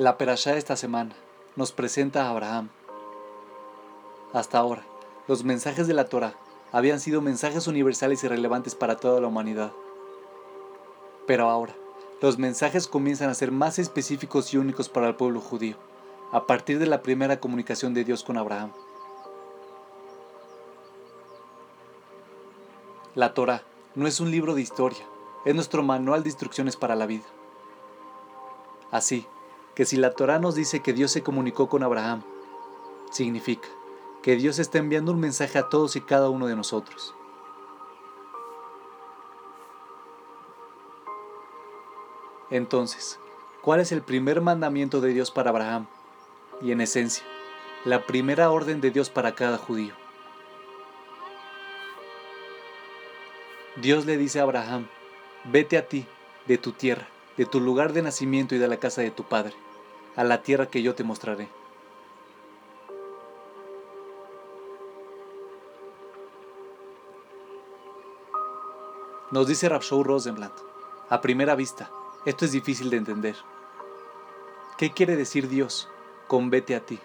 La 0.00 0.16
perashá 0.16 0.52
de 0.52 0.58
esta 0.58 0.76
semana 0.76 1.14
nos 1.56 1.72
presenta 1.72 2.24
a 2.24 2.30
Abraham. 2.30 2.70
Hasta 4.32 4.58
ahora, 4.58 4.82
los 5.28 5.44
mensajes 5.44 5.86
de 5.86 5.92
la 5.92 6.06
Torah 6.06 6.32
habían 6.72 7.00
sido 7.00 7.20
mensajes 7.20 7.66
universales 7.66 8.24
y 8.24 8.28
relevantes 8.28 8.74
para 8.74 8.96
toda 8.96 9.20
la 9.20 9.26
humanidad. 9.26 9.72
Pero 11.26 11.50
ahora, 11.50 11.74
los 12.22 12.38
mensajes 12.38 12.88
comienzan 12.88 13.28
a 13.28 13.34
ser 13.34 13.52
más 13.52 13.78
específicos 13.78 14.54
y 14.54 14.56
únicos 14.56 14.88
para 14.88 15.06
el 15.06 15.16
pueblo 15.16 15.38
judío, 15.38 15.76
a 16.32 16.46
partir 16.46 16.78
de 16.78 16.86
la 16.86 17.02
primera 17.02 17.38
comunicación 17.38 17.92
de 17.92 18.04
Dios 18.04 18.24
con 18.24 18.38
Abraham. 18.38 18.72
La 23.14 23.34
Torah 23.34 23.64
no 23.94 24.06
es 24.06 24.18
un 24.18 24.30
libro 24.30 24.54
de 24.54 24.62
historia, 24.62 25.04
es 25.44 25.54
nuestro 25.54 25.82
manual 25.82 26.22
de 26.22 26.30
instrucciones 26.30 26.74
para 26.74 26.96
la 26.96 27.04
vida. 27.04 27.26
Así, 28.90 29.26
que 29.80 29.86
si 29.86 29.96
la 29.96 30.10
Torah 30.10 30.38
nos 30.38 30.56
dice 30.56 30.80
que 30.80 30.92
Dios 30.92 31.10
se 31.10 31.22
comunicó 31.22 31.70
con 31.70 31.82
Abraham, 31.82 32.22
significa 33.10 33.66
que 34.22 34.36
Dios 34.36 34.58
está 34.58 34.76
enviando 34.76 35.10
un 35.10 35.18
mensaje 35.18 35.58
a 35.58 35.70
todos 35.70 35.96
y 35.96 36.02
cada 36.02 36.28
uno 36.28 36.46
de 36.46 36.54
nosotros. 36.54 37.14
Entonces, 42.50 43.18
¿cuál 43.62 43.80
es 43.80 43.90
el 43.90 44.02
primer 44.02 44.42
mandamiento 44.42 45.00
de 45.00 45.14
Dios 45.14 45.30
para 45.30 45.48
Abraham? 45.48 45.86
Y 46.60 46.72
en 46.72 46.82
esencia, 46.82 47.24
la 47.86 48.04
primera 48.04 48.50
orden 48.50 48.82
de 48.82 48.90
Dios 48.90 49.08
para 49.08 49.34
cada 49.34 49.56
judío. 49.56 49.94
Dios 53.76 54.04
le 54.04 54.18
dice 54.18 54.40
a 54.40 54.42
Abraham, 54.42 54.88
vete 55.44 55.78
a 55.78 55.88
ti, 55.88 56.04
de 56.46 56.58
tu 56.58 56.72
tierra, 56.72 57.08
de 57.38 57.46
tu 57.46 57.60
lugar 57.60 57.94
de 57.94 58.02
nacimiento 58.02 58.54
y 58.54 58.58
de 58.58 58.68
la 58.68 58.76
casa 58.76 59.00
de 59.00 59.10
tu 59.10 59.24
padre, 59.24 59.54
a 60.16 60.24
la 60.24 60.42
tierra 60.42 60.66
que 60.66 60.82
yo 60.82 60.94
te 60.94 61.04
mostraré. 61.04 61.48
Nos 69.30 69.46
dice 69.46 69.68
Rapshaw 69.68 70.02
Rosenblatt, 70.02 70.58
a 71.08 71.20
primera 71.20 71.54
vista, 71.54 71.90
esto 72.24 72.44
es 72.44 72.52
difícil 72.52 72.90
de 72.90 72.96
entender. 72.96 73.36
¿Qué 74.76 74.92
quiere 74.92 75.14
decir 75.14 75.48
Dios 75.48 75.88
con 76.26 76.50
vete 76.50 76.74
a 76.74 76.84
ti? 76.84 76.98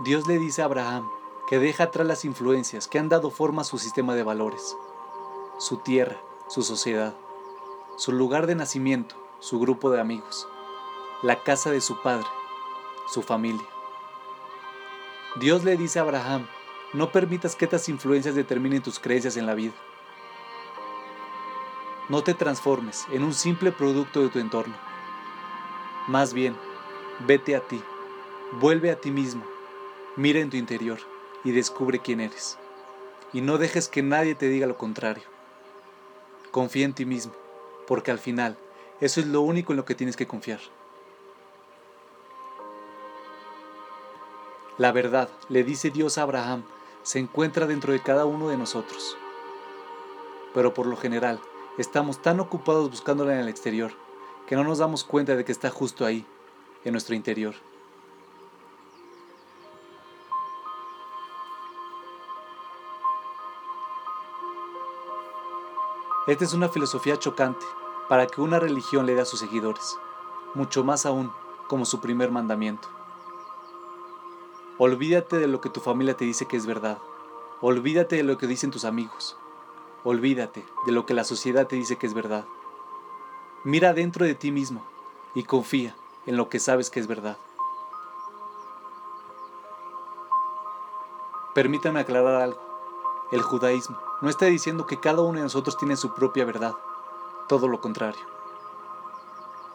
Dios 0.00 0.26
le 0.26 0.38
dice 0.38 0.62
a 0.62 0.64
Abraham 0.64 1.08
que 1.48 1.58
deja 1.58 1.84
atrás 1.84 2.06
las 2.06 2.24
influencias 2.24 2.88
que 2.88 2.98
han 2.98 3.08
dado 3.08 3.30
forma 3.30 3.62
a 3.62 3.64
su 3.64 3.78
sistema 3.78 4.14
de 4.14 4.22
valores, 4.22 4.76
su 5.58 5.78
tierra, 5.78 6.20
su 6.48 6.62
sociedad, 6.62 7.14
su 7.96 8.12
lugar 8.12 8.46
de 8.46 8.54
nacimiento, 8.54 9.19
su 9.40 9.58
grupo 9.58 9.90
de 9.90 10.00
amigos, 10.00 10.46
la 11.22 11.42
casa 11.42 11.70
de 11.70 11.80
su 11.80 12.00
padre, 12.02 12.26
su 13.08 13.22
familia. 13.22 13.66
Dios 15.36 15.64
le 15.64 15.76
dice 15.76 15.98
a 15.98 16.02
Abraham, 16.02 16.46
no 16.92 17.10
permitas 17.10 17.56
que 17.56 17.64
estas 17.64 17.88
influencias 17.88 18.34
determinen 18.34 18.82
tus 18.82 18.98
creencias 18.98 19.38
en 19.38 19.46
la 19.46 19.54
vida. 19.54 19.72
No 22.10 22.22
te 22.22 22.34
transformes 22.34 23.06
en 23.12 23.24
un 23.24 23.32
simple 23.32 23.72
producto 23.72 24.20
de 24.20 24.28
tu 24.28 24.40
entorno. 24.40 24.74
Más 26.06 26.34
bien, 26.34 26.54
vete 27.20 27.56
a 27.56 27.60
ti, 27.60 27.82
vuelve 28.52 28.90
a 28.90 29.00
ti 29.00 29.10
mismo, 29.10 29.44
mira 30.16 30.40
en 30.40 30.50
tu 30.50 30.58
interior 30.58 30.98
y 31.44 31.52
descubre 31.52 32.00
quién 32.00 32.20
eres. 32.20 32.58
Y 33.32 33.40
no 33.40 33.56
dejes 33.56 33.88
que 33.88 34.02
nadie 34.02 34.34
te 34.34 34.48
diga 34.48 34.66
lo 34.66 34.76
contrario. 34.76 35.24
Confía 36.50 36.84
en 36.84 36.92
ti 36.92 37.06
mismo, 37.06 37.32
porque 37.86 38.10
al 38.10 38.18
final 38.18 38.58
eso 39.00 39.20
es 39.20 39.26
lo 39.26 39.40
único 39.40 39.72
en 39.72 39.78
lo 39.78 39.84
que 39.84 39.94
tienes 39.94 40.16
que 40.16 40.26
confiar. 40.26 40.60
La 44.76 44.92
verdad, 44.92 45.28
le 45.48 45.64
dice 45.64 45.90
Dios 45.90 46.18
a 46.18 46.22
Abraham, 46.22 46.64
se 47.02 47.18
encuentra 47.18 47.66
dentro 47.66 47.92
de 47.92 48.02
cada 48.02 48.24
uno 48.24 48.48
de 48.48 48.56
nosotros. 48.56 49.16
Pero 50.54 50.74
por 50.74 50.86
lo 50.86 50.96
general, 50.96 51.40
estamos 51.78 52.20
tan 52.20 52.40
ocupados 52.40 52.90
buscándola 52.90 53.34
en 53.34 53.40
el 53.40 53.48
exterior 53.48 53.92
que 54.46 54.56
no 54.56 54.64
nos 54.64 54.78
damos 54.78 55.04
cuenta 55.04 55.36
de 55.36 55.44
que 55.44 55.52
está 55.52 55.70
justo 55.70 56.04
ahí, 56.04 56.26
en 56.84 56.92
nuestro 56.92 57.14
interior. 57.14 57.54
Esta 66.26 66.44
es 66.44 66.52
una 66.52 66.68
filosofía 66.68 67.18
chocante 67.18 67.64
para 68.10 68.26
que 68.26 68.40
una 68.40 68.58
religión 68.58 69.06
le 69.06 69.14
dé 69.14 69.20
a 69.20 69.24
sus 69.24 69.38
seguidores, 69.38 69.96
mucho 70.54 70.82
más 70.82 71.06
aún 71.06 71.32
como 71.68 71.84
su 71.84 72.00
primer 72.00 72.32
mandamiento. 72.32 72.88
Olvídate 74.78 75.38
de 75.38 75.46
lo 75.46 75.60
que 75.60 75.70
tu 75.70 75.78
familia 75.78 76.16
te 76.16 76.24
dice 76.24 76.46
que 76.46 76.56
es 76.56 76.66
verdad. 76.66 76.98
Olvídate 77.60 78.16
de 78.16 78.24
lo 78.24 78.36
que 78.36 78.48
dicen 78.48 78.72
tus 78.72 78.84
amigos. 78.84 79.36
Olvídate 80.02 80.66
de 80.86 80.90
lo 80.90 81.06
que 81.06 81.14
la 81.14 81.22
sociedad 81.22 81.68
te 81.68 81.76
dice 81.76 81.98
que 81.98 82.08
es 82.08 82.14
verdad. 82.14 82.46
Mira 83.62 83.92
dentro 83.92 84.26
de 84.26 84.34
ti 84.34 84.50
mismo 84.50 84.84
y 85.32 85.44
confía 85.44 85.94
en 86.26 86.36
lo 86.36 86.48
que 86.48 86.58
sabes 86.58 86.90
que 86.90 86.98
es 86.98 87.06
verdad. 87.06 87.38
Permítame 91.54 92.00
aclarar 92.00 92.42
algo. 92.42 92.60
El 93.30 93.42
judaísmo 93.42 94.00
no 94.20 94.28
está 94.28 94.46
diciendo 94.46 94.88
que 94.88 94.98
cada 94.98 95.22
uno 95.22 95.38
de 95.38 95.44
nosotros 95.44 95.78
tiene 95.78 95.94
su 95.94 96.12
propia 96.12 96.44
verdad, 96.44 96.74
todo 97.50 97.66
lo 97.66 97.80
contrario. 97.80 98.20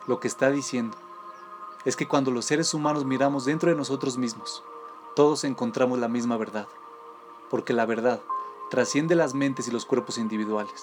Lo 0.08 0.22
que 0.22 0.30
está 0.30 0.50
diciendo 0.50 0.96
es 1.84 1.98
que 1.98 2.08
cuando 2.08 2.32
los 2.32 2.46
seres 2.46 2.74
humanos 2.74 3.04
miramos 3.04 3.44
dentro 3.44 3.70
de 3.70 3.76
nosotros 3.76 4.18
mismos, 4.18 4.64
todos 5.14 5.44
encontramos 5.44 6.00
la 6.00 6.08
misma 6.08 6.38
verdad, 6.38 6.70
porque 7.50 7.74
la 7.74 7.86
verdad 7.86 8.22
trasciende 8.72 9.14
las 9.14 9.34
mentes 9.34 9.68
y 9.68 9.72
los 9.72 9.86
cuerpos 9.86 10.18
individuales. 10.18 10.82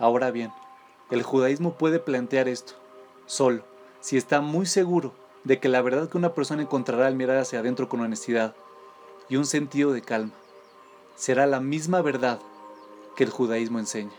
Ahora 0.00 0.32
bien, 0.32 0.52
el 1.10 1.22
judaísmo 1.22 1.74
puede 1.74 2.00
plantear 2.00 2.48
esto, 2.48 2.72
solo, 3.26 3.62
si 4.00 4.16
está 4.16 4.40
muy 4.40 4.66
seguro 4.66 5.12
de 5.44 5.60
que 5.60 5.68
la 5.68 5.82
verdad 5.82 6.08
que 6.08 6.18
una 6.18 6.34
persona 6.34 6.62
encontrará 6.62 7.06
al 7.06 7.14
mirar 7.14 7.36
hacia 7.36 7.60
adentro 7.60 7.88
con 7.88 8.00
honestidad 8.00 8.56
y 9.28 9.36
un 9.36 9.46
sentido 9.46 9.92
de 9.92 10.02
calma 10.02 10.32
será 11.18 11.46
la 11.48 11.58
misma 11.58 12.00
verdad 12.00 12.38
que 13.16 13.24
el 13.24 13.30
judaísmo 13.30 13.80
enseña. 13.80 14.12